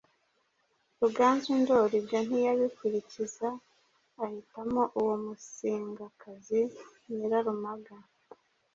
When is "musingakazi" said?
5.25-6.61